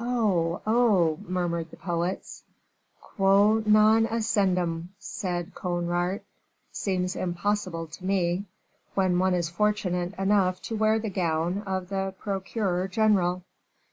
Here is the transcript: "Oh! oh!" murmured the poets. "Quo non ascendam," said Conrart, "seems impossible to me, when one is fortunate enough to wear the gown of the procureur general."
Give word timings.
"Oh! 0.00 0.62
oh!" 0.66 1.16
murmured 1.22 1.70
the 1.70 1.76
poets. 1.76 2.42
"Quo 3.00 3.62
non 3.64 4.04
ascendam," 4.08 4.88
said 4.98 5.54
Conrart, 5.54 6.24
"seems 6.72 7.14
impossible 7.14 7.86
to 7.86 8.04
me, 8.04 8.46
when 8.96 9.16
one 9.20 9.32
is 9.34 9.48
fortunate 9.48 10.12
enough 10.18 10.60
to 10.62 10.74
wear 10.74 10.98
the 10.98 11.08
gown 11.08 11.62
of 11.66 11.88
the 11.88 12.12
procureur 12.18 12.88
general." 12.88 13.44